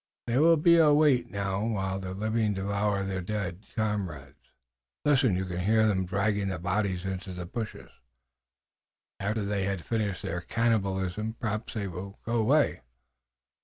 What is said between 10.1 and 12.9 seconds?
their cannibalism perhaps they will go away."